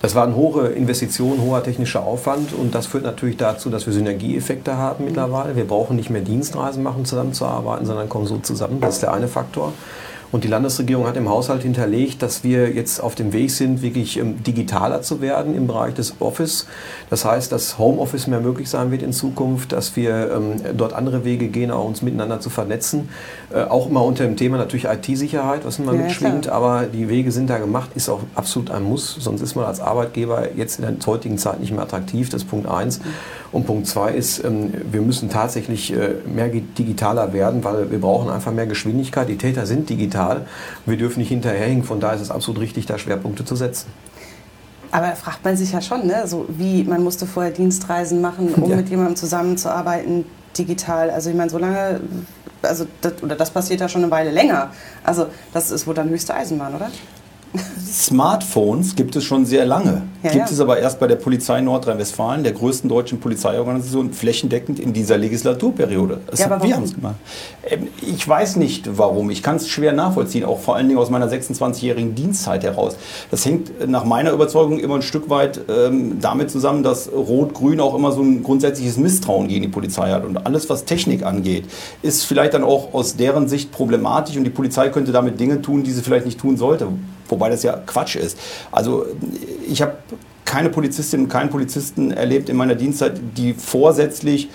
[0.02, 3.94] Das war eine hohe Investition, hoher technischer Aufwand und das führt natürlich dazu, dass wir
[3.94, 5.56] Synergieeffekte haben mittlerweile.
[5.56, 8.80] Wir brauchen nicht mehr Dienstreisen machen, zusammenzuarbeiten, sondern kommen so zusammen.
[8.80, 9.74] Das ist der eine Faktor.
[10.32, 14.18] Und die Landesregierung hat im Haushalt hinterlegt, dass wir jetzt auf dem Weg sind, wirklich
[14.18, 16.68] ähm, digitaler zu werden im Bereich des Office.
[17.10, 21.24] Das heißt, dass Homeoffice mehr möglich sein wird in Zukunft, dass wir ähm, dort andere
[21.24, 23.10] Wege gehen, auch uns miteinander zu vernetzen.
[23.54, 26.50] Äh, auch immer unter dem Thema natürlich IT-Sicherheit, was immer ja, mitschwingt.
[26.50, 29.16] Aber die Wege sind da gemacht, ist auch absolut ein Muss.
[29.20, 32.30] Sonst ist man als Arbeitgeber jetzt in der heutigen Zeit nicht mehr attraktiv.
[32.30, 33.00] Das ist Punkt eins.
[33.52, 38.30] Und Punkt zwei ist, ähm, wir müssen tatsächlich äh, mehr digitaler werden, weil wir brauchen
[38.30, 39.30] einfach mehr Geschwindigkeit.
[39.30, 40.46] Die Täter sind digital.
[40.86, 41.84] Wir dürfen nicht hinterherhinken.
[41.84, 43.88] Von daher ist es absolut richtig, da Schwerpunkte zu setzen.
[44.92, 46.28] Aber fragt man sich ja schon, ne?
[46.28, 48.78] so wie man musste vorher Dienstreisen machen, um ja.
[48.78, 50.26] mit jemandem zusammenzuarbeiten,
[50.58, 51.10] digital.
[51.10, 52.00] Also ich meine, so lange,
[52.62, 54.72] also das, oder das passiert ja schon eine Weile länger.
[55.04, 56.90] Also das ist wohl dann höchste Eisenbahn, oder?
[57.98, 60.04] Smartphones gibt es schon sehr lange.
[60.22, 60.54] Ja, gibt ja.
[60.54, 66.22] es aber erst bei der Polizei Nordrhein-Westfalen, der größten deutschen Polizeiorganisation, flächendeckend in dieser Legislaturperiode.
[66.28, 67.16] Das ja, haben wir haben es gemacht.
[67.68, 69.30] Ähm, ich weiß nicht warum.
[69.30, 72.98] Ich kann es schwer nachvollziehen, auch vor allen Dingen aus meiner 26-jährigen Dienstzeit heraus.
[73.32, 77.96] Das hängt nach meiner Überzeugung immer ein Stück weit ähm, damit zusammen, dass Rot-Grün auch
[77.96, 80.26] immer so ein grundsätzliches Misstrauen gegen die Polizei hat.
[80.26, 81.66] Und alles, was Technik angeht,
[82.02, 85.84] ist vielleicht dann auch aus deren Sicht problematisch und die Polizei könnte damit Dinge tun,
[85.84, 86.88] die sie vielleicht nicht tun sollte
[87.30, 88.38] wobei das ja Quatsch ist.
[88.72, 89.06] Also
[89.68, 89.98] ich habe
[90.46, 94.50] keine Polizistin und keinen Polizisten erlebt in meiner Dienstzeit, die vorsätzlich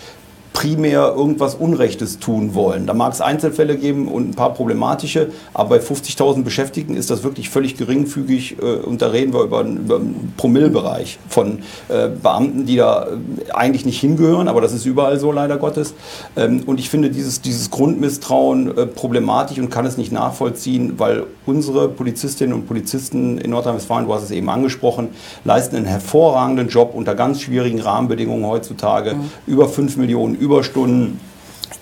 [0.53, 2.87] primär irgendwas Unrechtes tun wollen.
[2.87, 7.23] Da mag es Einzelfälle geben und ein paar problematische, aber bei 50.000 Beschäftigten ist das
[7.23, 12.67] wirklich völlig geringfügig äh, und da reden wir über, über einen Promillbereich von äh, Beamten,
[12.67, 15.95] die da äh, eigentlich nicht hingehören, aber das ist überall so leider Gottes.
[16.37, 21.25] Ähm, und ich finde dieses, dieses Grundmisstrauen äh, problematisch und kann es nicht nachvollziehen, weil
[21.47, 25.09] unsere Polizistinnen und Polizisten in Nordrhein-Westfalen, du hast es eben angesprochen,
[25.45, 29.15] leisten einen hervorragenden Job unter ganz schwierigen Rahmenbedingungen heutzutage.
[29.15, 29.31] Mhm.
[29.47, 31.21] Über 5 Millionen Überstunden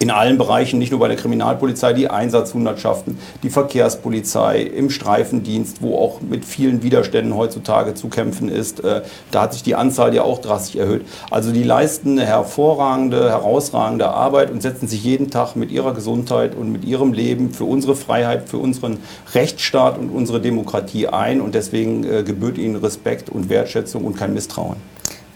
[0.00, 5.98] in allen Bereichen, nicht nur bei der Kriminalpolizei, die Einsatzhundertschaften, die Verkehrspolizei, im Streifendienst, wo
[5.98, 8.82] auch mit vielen Widerständen heutzutage zu kämpfen ist.
[8.82, 11.04] Äh, da hat sich die Anzahl ja auch drastisch erhöht.
[11.30, 16.54] Also die leisten eine hervorragende, herausragende Arbeit und setzen sich jeden Tag mit ihrer Gesundheit
[16.54, 18.98] und mit ihrem Leben für unsere Freiheit, für unseren
[19.34, 21.42] Rechtsstaat und unsere Demokratie ein.
[21.42, 24.76] Und deswegen äh, gebührt ihnen Respekt und Wertschätzung und kein Misstrauen.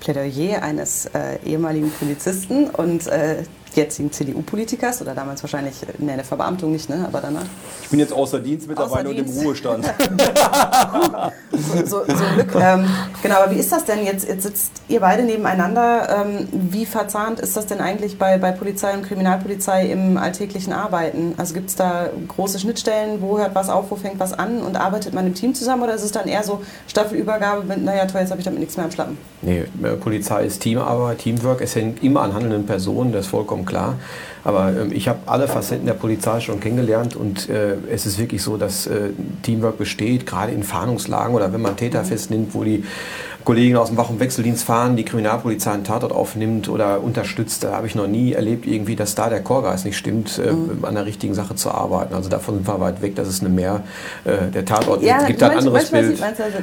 [0.04, 3.44] Plädoyer eines äh, ehemaligen Polizisten und äh,
[3.76, 7.04] jetzigen CDU-Politikers oder damals wahrscheinlich in der Verbeamtung nicht, ne?
[7.06, 7.44] aber danach.
[7.82, 9.84] Ich bin jetzt außer Dienst mittlerweile und im Ruhestand.
[11.84, 12.54] so, so, so Glück.
[12.54, 12.88] Ähm,
[13.22, 14.26] genau, aber wie ist das denn jetzt?
[14.26, 16.24] Jetzt sitzt ihr beide nebeneinander.
[16.24, 21.34] Ähm, wie verzahnt ist das denn eigentlich bei, bei Polizei und Kriminalpolizei im alltäglichen Arbeiten?
[21.36, 23.20] Also gibt es da große Schnittstellen?
[23.20, 23.90] Wo hört was auf?
[23.90, 24.62] Wo fängt was an?
[24.62, 28.06] Und arbeitet man im Team zusammen oder ist es dann eher so Staffelübergabe mit, naja,
[28.06, 29.18] toll, jetzt habe ich damit nichts mehr am Schlappen?
[29.42, 31.60] Nee, äh, Polizei ist Teamarbeit, Teamwork.
[31.60, 33.96] Es hängt immer an handelnden Personen, das ist vollkommen klar.
[34.44, 38.42] Aber ähm, ich habe alle Facetten der Polizei schon kennengelernt und äh, es ist wirklich
[38.42, 39.10] so, dass äh,
[39.42, 42.84] Teamwork besteht, gerade in Fahndungslagen oder wenn man Täter festnimmt, wo die
[43.44, 47.64] Kollegen aus dem Wach- und Wechseldienst fahren, die Kriminalpolizei einen Tatort aufnimmt oder unterstützt.
[47.64, 50.84] Da habe ich noch nie erlebt, irgendwie, dass da der Chorgeist nicht stimmt, äh, mhm.
[50.84, 52.14] an der richtigen Sache zu arbeiten.
[52.14, 53.14] Also davon sind wir weit weg.
[53.16, 53.82] Das ist eine mehr,
[54.24, 56.20] äh, der Tatort ja, gibt ein anderes Bild.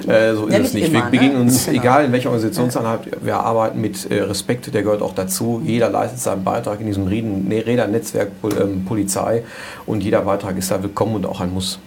[0.08, 0.88] Äh, so ist ja, es nicht.
[0.88, 1.42] Immer, wir begegnen ne?
[1.42, 1.80] uns, genau.
[1.80, 5.62] egal in welcher Organisationseinheit wir arbeiten, mit äh, Respekt, der gehört auch dazu.
[5.64, 9.44] Jeder leistet seinen Beitrag in diesem Rädernetzwerk ähm, Polizei
[9.86, 11.80] und jeder Beitrag ist da willkommen und auch ein Muss.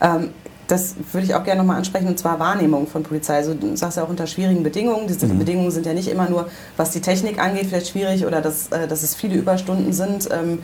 [0.00, 0.30] Ähm,
[0.68, 3.36] das würde ich auch gerne nochmal ansprechen, und zwar Wahrnehmung von Polizei.
[3.36, 5.06] Also du sagst ja auch unter schwierigen Bedingungen.
[5.08, 5.38] Diese mhm.
[5.38, 8.86] Bedingungen sind ja nicht immer nur, was die Technik angeht, vielleicht schwierig oder dass, äh,
[8.86, 10.62] dass es viele Überstunden sind, ähm,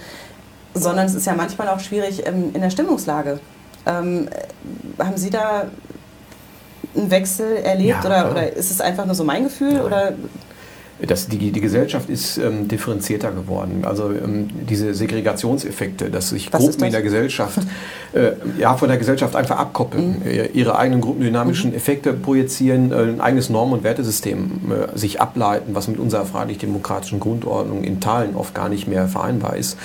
[0.75, 3.41] sondern es ist ja manchmal auch schwierig ähm, in der Stimmungslage.
[3.87, 4.29] Ähm,
[4.99, 5.65] haben Sie da
[6.95, 9.75] einen Wechsel erlebt ja, oder, oder ist es einfach nur so mein Gefühl?
[9.75, 9.85] Ja.
[9.85, 10.13] Oder
[11.01, 13.85] das, die, die Gesellschaft ist ähm, differenzierter geworden.
[13.85, 17.59] Also ähm, diese Segregationseffekte, dass sich Was Gruppen in der Gesellschaft
[18.13, 20.27] äh, ja, von der Gesellschaft einfach abkoppeln, mhm.
[20.27, 21.77] Äh, ihre eigenen gruppendynamischen mhm.
[21.77, 27.19] Effekte projizieren, äh, ein eigenes Norm- und Wertesystem äh, sich ableiten, was mit unserer freiheitlich-demokratischen
[27.19, 29.77] Grundordnung in Teilen oft gar nicht mehr vereinbar ist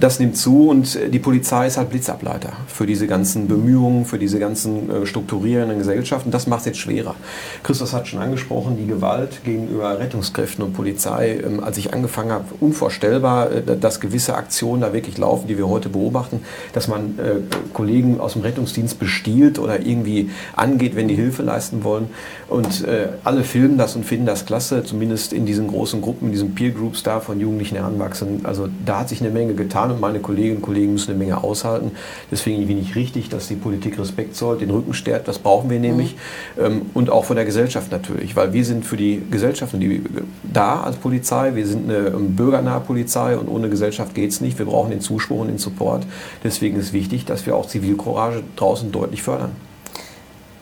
[0.00, 4.38] das nimmt zu und die Polizei ist halt Blitzableiter für diese ganzen Bemühungen, für diese
[4.38, 6.30] ganzen äh, strukturierenden Gesellschaften.
[6.30, 7.14] Das macht es jetzt schwerer.
[7.62, 12.46] Christus hat schon angesprochen, die Gewalt gegenüber Rettungskräften und Polizei, ähm, als ich angefangen habe,
[12.60, 16.40] unvorstellbar, äh, dass gewisse Aktionen da wirklich laufen, die wir heute beobachten,
[16.72, 17.40] dass man äh,
[17.74, 22.08] Kollegen aus dem Rettungsdienst bestiehlt oder irgendwie angeht, wenn die Hilfe leisten wollen.
[22.48, 22.84] Und
[23.22, 26.70] alle filmen das und finden das klasse, zumindest in diesen großen Gruppen, in diesen Peer
[26.70, 28.44] Groups da von Jugendlichen Heranwachsenden.
[28.44, 31.42] Also da hat sich eine Menge getan und meine Kolleginnen und Kollegen müssen eine Menge
[31.42, 31.92] aushalten.
[32.30, 35.78] Deswegen finde ich richtig, dass die Politik Respekt zollt, den Rücken stärkt, das brauchen wir
[35.78, 36.16] nämlich.
[36.56, 36.82] Mhm.
[36.94, 40.02] Und auch von der Gesellschaft natürlich, weil wir sind für die Gesellschaft die,
[40.42, 44.58] da als Polizei, wir sind eine ähm, bürgernahe Polizei und ohne Gesellschaft geht es nicht.
[44.58, 46.06] Wir brauchen den Zuspruch und den Support.
[46.44, 49.52] Deswegen ist wichtig, dass wir auch Zivilcourage draußen deutlich fördern.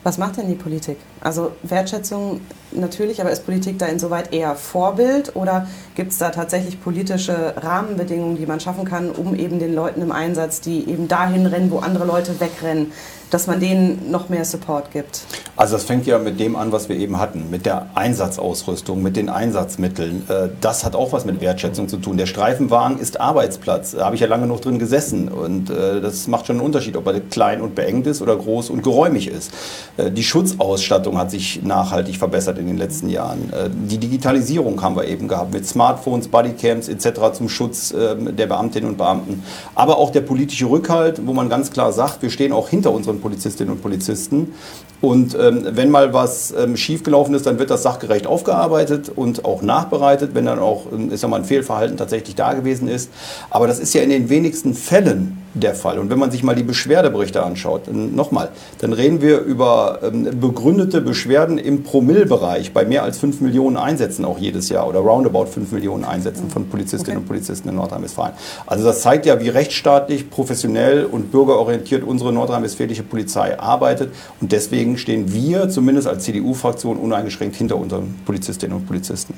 [0.03, 0.97] Was macht denn die Politik?
[1.19, 6.81] Also Wertschätzung natürlich, aber ist Politik da insoweit eher Vorbild oder gibt es da tatsächlich
[6.81, 11.45] politische Rahmenbedingungen, die man schaffen kann, um eben den Leuten im Einsatz, die eben dahin
[11.45, 12.91] rennen, wo andere Leute wegrennen,
[13.29, 15.21] dass man denen noch mehr Support gibt?
[15.55, 19.15] Also das fängt ja mit dem an, was wir eben hatten, mit der Einsatzausrüstung, mit
[19.15, 20.23] den Einsatzmitteln.
[20.29, 22.17] Äh, das hat auch was mit Wertschätzung zu tun.
[22.17, 23.91] Der Streifenwagen ist Arbeitsplatz.
[23.91, 26.97] Da habe ich ja lange noch drin gesessen und äh, das macht schon einen Unterschied,
[26.97, 29.51] ob er klein und beengt ist oder groß und geräumig ist.
[29.97, 33.51] Äh, die Schutzausstattung hat sich nachhaltig verbessert in den letzten Jahren.
[33.89, 37.33] Die Digitalisierung haben wir eben gehabt mit Smartphones, Bodycams etc.
[37.33, 39.43] zum Schutz ähm, der Beamtinnen und Beamten.
[39.75, 43.19] Aber auch der politische Rückhalt, wo man ganz klar sagt, wir stehen auch hinter unseren
[43.19, 44.53] Polizistinnen und Polizisten.
[45.01, 49.61] Und ähm, wenn mal was ähm, schiefgelaufen ist, dann wird das sachgerecht aufgearbeitet und auch
[49.61, 53.09] nachbereitet, wenn dann auch ist ja mal ein Fehlverhalten tatsächlich da gewesen ist.
[53.49, 55.99] Aber das ist ja in den wenigsten Fällen der Fall.
[55.99, 61.01] Und wenn man sich mal die Beschwerdeberichte anschaut, nochmal, dann reden wir über ähm, begründete
[61.01, 65.71] Beschwerden im Promillbereich bei mehr als 5 Millionen Einsätzen auch jedes Jahr oder roundabout 5
[65.71, 67.23] Millionen Einsätzen von Polizistinnen okay.
[67.23, 68.33] und Polizisten in Nordrhein-Westfalen.
[68.65, 74.13] Also das zeigt ja, wie rechtsstaatlich, professionell und bürgerorientiert unsere nordrhein-westfälische Polizei arbeitet.
[74.39, 79.33] Und deswegen stehen wir zumindest als CDU-Fraktion uneingeschränkt hinter unseren Polizistinnen und Polizisten.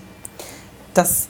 [0.94, 1.30] Das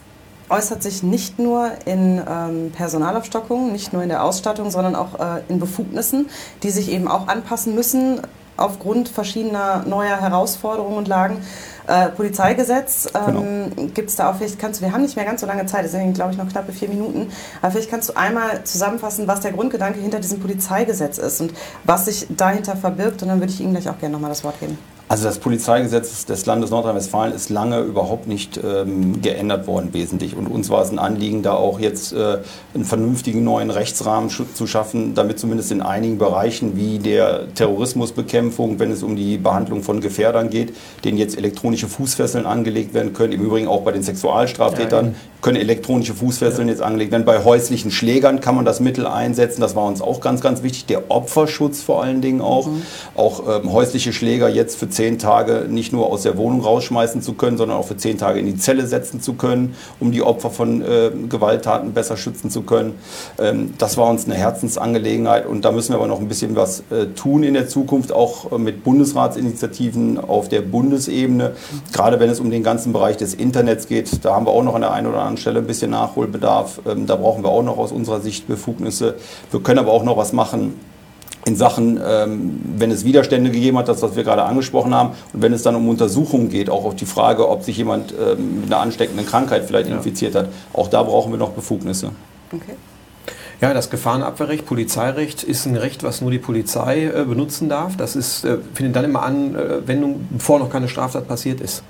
[0.52, 5.42] äußert sich nicht nur in ähm, Personalaufstockung, nicht nur in der Ausstattung, sondern auch äh,
[5.48, 6.28] in Befugnissen,
[6.62, 8.20] die sich eben auch anpassen müssen
[8.58, 11.38] aufgrund verschiedener neuer Herausforderungen und Lagen.
[11.86, 13.88] Äh, Polizeigesetz, ähm, genau.
[13.92, 15.84] gibt es da auch, vielleicht kannst du, wir haben nicht mehr ganz so lange Zeit,
[15.84, 19.40] es sind glaube ich noch knappe vier Minuten, aber vielleicht kannst du einmal zusammenfassen, was
[19.40, 23.60] der Grundgedanke hinter diesem Polizeigesetz ist und was sich dahinter verbirgt und dann würde ich
[23.60, 24.78] Ihnen gleich auch gerne nochmal das Wort geben.
[25.12, 30.34] Also das Polizeigesetz des Landes Nordrhein-Westfalen ist lange überhaupt nicht ähm, geändert worden wesentlich.
[30.34, 32.38] Und uns war es ein Anliegen, da auch jetzt äh,
[32.72, 38.90] einen vernünftigen neuen Rechtsrahmen zu schaffen, damit zumindest in einigen Bereichen wie der Terrorismusbekämpfung, wenn
[38.90, 43.34] es um die Behandlung von Gefährdern geht, denen jetzt elektronische Fußfesseln angelegt werden können.
[43.34, 46.72] Im Übrigen auch bei den Sexualstraftätern ja, können elektronische Fußfesseln ja.
[46.72, 47.26] jetzt angelegt werden.
[47.26, 49.60] Bei häuslichen Schlägern kann man das Mittel einsetzen.
[49.60, 50.86] Das war uns auch ganz, ganz wichtig.
[50.86, 52.68] Der Opferschutz vor allen Dingen auch.
[52.68, 52.82] Mhm.
[53.14, 57.32] Auch ähm, häusliche Schläger jetzt für zehn Tage nicht nur aus der Wohnung rausschmeißen zu
[57.32, 60.48] können, sondern auch für zehn Tage in die Zelle setzen zu können, um die Opfer
[60.48, 62.94] von äh, Gewalttaten besser schützen zu können.
[63.40, 66.84] Ähm, das war uns eine Herzensangelegenheit und da müssen wir aber noch ein bisschen was
[66.90, 71.56] äh, tun in der Zukunft, auch äh, mit Bundesratsinitiativen auf der Bundesebene.
[71.92, 74.76] Gerade wenn es um den ganzen Bereich des Internets geht, da haben wir auch noch
[74.76, 76.80] an der einen oder anderen Stelle ein bisschen Nachholbedarf.
[76.86, 79.16] Ähm, da brauchen wir auch noch aus unserer Sicht Befugnisse.
[79.50, 80.91] Wir können aber auch noch was machen
[81.44, 85.42] in Sachen, ähm, wenn es Widerstände gegeben hat, das, was wir gerade angesprochen haben, und
[85.42, 88.72] wenn es dann um Untersuchungen geht, auch auf die Frage, ob sich jemand ähm, mit
[88.72, 89.96] einer ansteckenden Krankheit vielleicht ja.
[89.96, 92.10] infiziert hat, auch da brauchen wir noch Befugnisse.
[92.52, 92.74] Okay.
[93.60, 97.96] Ja, das Gefahrenabwehrrecht, Polizeirecht ist ein Recht, was nur die Polizei äh, benutzen darf.
[97.96, 101.84] Das ist, äh, findet dann immer Anwendung, äh, bevor noch keine Straftat passiert ist.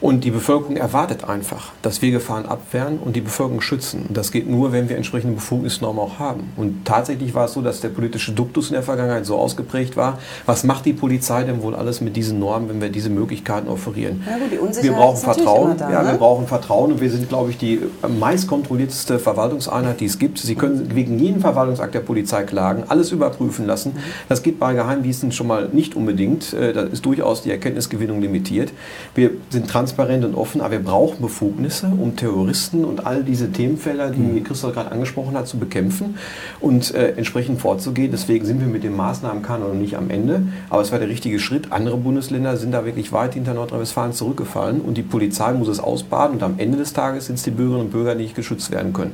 [0.00, 4.06] Und die Bevölkerung erwartet einfach, dass wir Gefahren abwehren und die Bevölkerung schützen.
[4.10, 6.52] Das geht nur, wenn wir entsprechende Befugnisnormen auch haben.
[6.56, 10.18] Und tatsächlich war es so, dass der politische Duktus in der Vergangenheit so ausgeprägt war.
[10.44, 14.22] Was macht die Polizei denn wohl alles mit diesen Normen, wenn wir diese Möglichkeiten offerieren?
[14.26, 15.76] Ja, gut, wir brauchen Vertrauen.
[15.78, 16.12] Da, ja, ne?
[16.12, 17.80] wir brauchen Vertrauen und wir sind, glaube ich, die
[18.20, 20.38] meist kontrollierteste Verwaltungseinheit, die es gibt.
[20.38, 23.96] Sie können wegen jedem Verwaltungsakt der Polizei klagen, alles überprüfen lassen.
[24.28, 26.52] Das geht bei Geheimdiensten schon mal nicht unbedingt.
[26.52, 28.72] Äh, da ist durchaus die Erkenntnisgewinnung limitiert.
[29.14, 33.52] Wir sind transparent transparent und offen, aber wir brauchen Befugnisse, um Terroristen und all diese
[33.52, 34.42] Themenfelder, die mhm.
[34.42, 36.16] Christoph gerade angesprochen hat, zu bekämpfen
[36.60, 38.10] und äh, entsprechend vorzugehen.
[38.10, 41.38] Deswegen sind wir mit dem Maßnahmenkanon noch nicht am Ende, aber es war der richtige
[41.38, 41.70] Schritt.
[41.70, 46.36] Andere Bundesländer sind da wirklich weit hinter Nordrhein-Westfalen zurückgefallen und die Polizei muss es ausbaden
[46.36, 48.92] und am Ende des Tages sind es die Bürgerinnen und Bürger, die nicht geschützt werden
[48.92, 49.12] können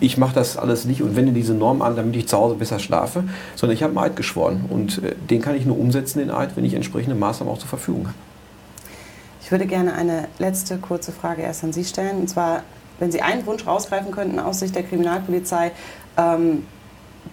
[0.00, 2.78] ich mache das alles nicht und wende diese Norm an, damit ich zu Hause besser
[2.78, 3.24] schlafe,
[3.56, 6.56] sondern ich habe einen Eid geschworen und äh, den kann ich nur umsetzen, den Eid,
[6.56, 8.27] wenn ich entsprechende Maßnahmen auch zur Verfügung habe.
[9.48, 12.18] Ich würde gerne eine letzte kurze Frage erst an Sie stellen.
[12.18, 12.64] Und zwar,
[12.98, 15.72] wenn Sie einen Wunsch rausgreifen könnten aus Sicht der Kriminalpolizei,
[16.18, 16.66] ähm,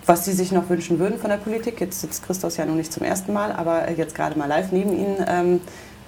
[0.06, 1.82] was Sie sich noch wünschen würden von der Politik.
[1.82, 4.98] Jetzt sitzt Christos ja noch nicht zum ersten Mal, aber jetzt gerade mal live neben
[4.98, 5.26] Ihnen.
[5.28, 5.60] Ähm,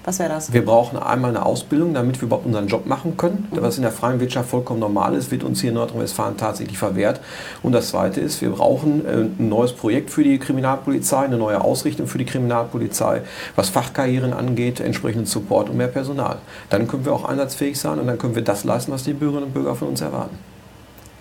[0.07, 0.53] was wäre das?
[0.53, 3.49] Wir brauchen einmal eine Ausbildung, damit wir überhaupt unseren Job machen können.
[3.51, 3.61] Mhm.
[3.61, 7.19] Was in der freien Wirtschaft vollkommen normal ist, wird uns hier in Nordrhein-Westfalen tatsächlich verwehrt.
[7.61, 11.59] Und das Zweite ist, wir brauchen äh, ein neues Projekt für die Kriminalpolizei, eine neue
[11.59, 13.23] Ausrichtung für die Kriminalpolizei,
[13.57, 16.37] was Fachkarrieren angeht, entsprechenden Support und mehr Personal.
[16.69, 19.47] Dann können wir auch einsatzfähig sein und dann können wir das leisten, was die Bürgerinnen
[19.47, 20.37] und Bürger von uns erwarten.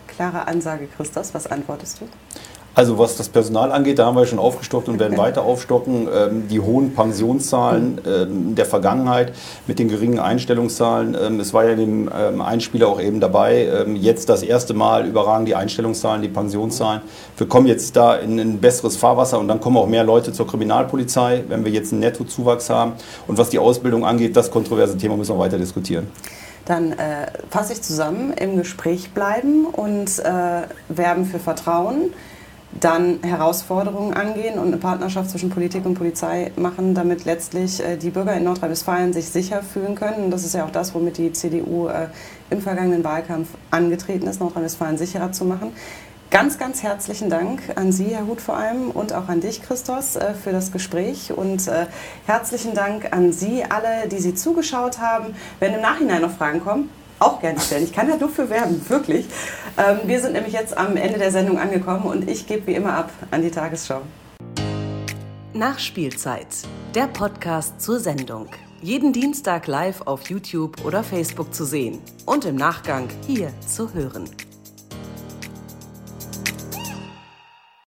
[0.07, 1.35] Klare Ansage, Christos.
[1.35, 2.09] Was antwortest du?
[2.77, 6.09] Also was das Personal angeht, da haben wir schon aufgestockt und werden weiter aufstocken.
[6.15, 9.33] Ähm, die hohen Pensionszahlen ähm, der Vergangenheit
[9.67, 11.17] mit den geringen Einstellungszahlen.
[11.19, 13.65] Ähm, es war ja in dem ähm, Einspieler auch eben dabei.
[13.65, 17.01] Ähm, jetzt das erste Mal überragen die Einstellungszahlen, die Pensionszahlen.
[17.39, 20.47] Wir kommen jetzt da in ein besseres Fahrwasser und dann kommen auch mehr Leute zur
[20.47, 22.93] Kriminalpolizei, wenn wir jetzt einen Nettozuwachs haben.
[23.27, 26.09] Und was die Ausbildung angeht, das kontroverse Thema müssen wir weiter diskutieren.
[26.67, 32.13] Dann äh, fasse ich zusammen, im Gespräch bleiben und äh, werben für Vertrauen
[32.73, 38.11] dann Herausforderungen angehen und eine Partnerschaft zwischen Politik und Polizei machen, damit letztlich äh, die
[38.11, 40.25] Bürger in Nordrhein-Westfalen sich sicher fühlen können.
[40.25, 42.09] Und das ist ja auch das, womit die CDU äh,
[42.51, 45.73] im vergangenen Wahlkampf angetreten ist, Nordrhein-Westfalen sicherer zu machen.
[46.31, 50.17] Ganz, ganz herzlichen Dank an Sie, Herr Huth, vor allem und auch an dich, Christos,
[50.17, 51.33] äh, für das Gespräch.
[51.33, 51.71] Und
[52.27, 55.35] herzlichen Dank an Sie alle, die Sie zugeschaut haben.
[55.61, 57.85] Wenn im Nachhinein noch Fragen kommen, auch gerne stellen.
[57.85, 59.27] Ich kann ja nur für werben, wirklich.
[59.77, 62.95] Ähm, wir sind nämlich jetzt am Ende der Sendung angekommen und ich gebe wie immer
[62.95, 64.03] ab an die Tagesschau.
[65.53, 66.49] Nachspielzeit,
[66.95, 68.49] der Podcast zur Sendung.
[68.83, 74.29] Jeden Dienstag live auf YouTube oder Facebook zu sehen und im Nachgang hier zu hören.